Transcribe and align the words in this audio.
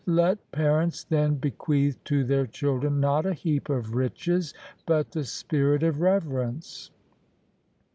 Let 0.07 0.51
parents, 0.51 1.03
then, 1.03 1.35
bequeath 1.35 2.03
to 2.05 2.23
their 2.23 2.47
children 2.47 2.99
not 2.99 3.27
a 3.27 3.35
heap 3.35 3.69
of 3.69 3.93
riches, 3.93 4.51
but 4.87 5.11
the 5.11 5.23
spirit 5.23 5.83
of 5.83 6.01
reverence. 6.01 6.89